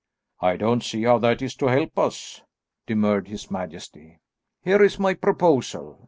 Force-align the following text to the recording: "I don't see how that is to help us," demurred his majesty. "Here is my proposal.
"I 0.39 0.57
don't 0.57 0.81
see 0.81 1.03
how 1.03 1.19
that 1.19 1.43
is 1.43 1.53
to 1.57 1.67
help 1.67 1.99
us," 1.99 2.41
demurred 2.87 3.27
his 3.27 3.51
majesty. 3.51 4.17
"Here 4.63 4.81
is 4.81 4.97
my 4.97 5.13
proposal. 5.13 5.99